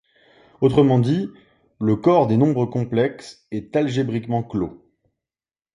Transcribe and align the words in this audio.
Autrement 0.61 0.97
dit, 0.97 1.29
le 1.79 1.95
corps 1.95 2.25
des 2.25 2.35
nombres 2.35 2.65
complexes 2.65 3.45
est 3.51 3.75
algébriquement 3.75 4.41
clos. 4.41 4.83